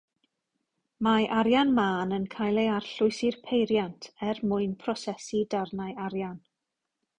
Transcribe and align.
Mae 1.07 1.27
arian 1.41 1.73
mân 1.79 2.15
yn 2.17 2.25
cael 2.37 2.61
ei 2.63 2.71
arllwys 2.77 3.21
i'r 3.29 3.39
peiriant 3.51 4.09
er 4.31 4.43
mwyn 4.53 4.75
prosesu 4.87 5.45
darnau 5.55 5.97
arian. 6.09 6.45